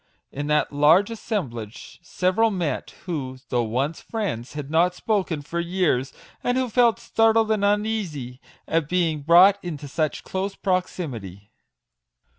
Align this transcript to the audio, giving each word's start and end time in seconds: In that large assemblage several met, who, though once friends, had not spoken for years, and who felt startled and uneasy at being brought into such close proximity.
In 0.31 0.47
that 0.47 0.71
large 0.73 1.11
assemblage 1.11 1.99
several 2.01 2.49
met, 2.49 2.89
who, 3.05 3.37
though 3.49 3.61
once 3.65 4.01
friends, 4.01 4.53
had 4.53 4.71
not 4.71 4.95
spoken 4.95 5.43
for 5.43 5.59
years, 5.59 6.11
and 6.43 6.57
who 6.57 6.69
felt 6.69 6.97
startled 6.97 7.51
and 7.51 7.63
uneasy 7.63 8.41
at 8.67 8.89
being 8.89 9.21
brought 9.21 9.63
into 9.63 9.87
such 9.87 10.23
close 10.23 10.55
proximity. 10.55 11.51